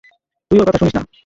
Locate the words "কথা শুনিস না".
0.67-1.01